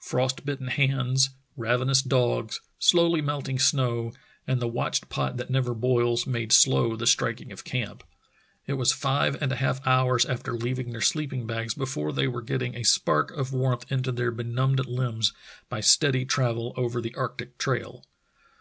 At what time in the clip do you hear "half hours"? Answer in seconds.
9.54-10.24